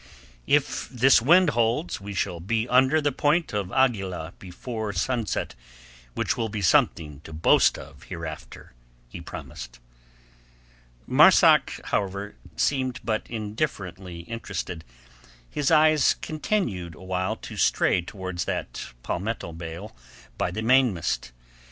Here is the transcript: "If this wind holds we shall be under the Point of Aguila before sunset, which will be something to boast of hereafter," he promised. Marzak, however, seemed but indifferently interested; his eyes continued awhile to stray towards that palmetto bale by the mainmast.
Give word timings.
"If 0.47 0.89
this 0.89 1.21
wind 1.21 1.51
holds 1.51 2.01
we 2.01 2.15
shall 2.15 2.39
be 2.39 2.67
under 2.67 2.99
the 3.01 3.11
Point 3.11 3.53
of 3.53 3.71
Aguila 3.71 4.33
before 4.39 4.91
sunset, 4.93 5.53
which 6.15 6.35
will 6.35 6.49
be 6.49 6.63
something 6.63 7.19
to 7.21 7.31
boast 7.31 7.77
of 7.77 8.01
hereafter," 8.01 8.73
he 9.09 9.21
promised. 9.21 9.77
Marzak, 11.05 11.79
however, 11.89 12.35
seemed 12.55 12.99
but 13.03 13.29
indifferently 13.29 14.21
interested; 14.21 14.83
his 15.47 15.69
eyes 15.69 16.15
continued 16.19 16.95
awhile 16.95 17.35
to 17.35 17.55
stray 17.55 18.01
towards 18.01 18.45
that 18.45 18.93
palmetto 19.03 19.51
bale 19.53 19.95
by 20.35 20.49
the 20.49 20.63
mainmast. 20.63 21.31